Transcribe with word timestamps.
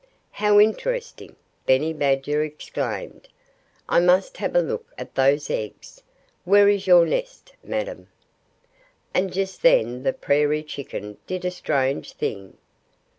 "How 0.31 0.59
interesting!" 0.59 1.35
Benny 1.67 1.93
Badger 1.93 2.43
exclaimed. 2.43 3.27
"I 3.87 3.99
must 3.99 4.37
have 4.37 4.55
a 4.55 4.59
look 4.63 4.87
at 4.97 5.13
those 5.13 5.51
eggs. 5.51 6.01
Where 6.43 6.67
is 6.67 6.87
your 6.87 7.05
nest, 7.05 7.53
madam?" 7.63 8.07
And 9.13 9.31
just 9.31 9.61
then 9.61 10.01
the 10.01 10.13
prairie 10.13 10.63
chicken 10.63 11.17
did 11.27 11.45
a 11.45 11.51
strange 11.51 12.13
thing. 12.13 12.57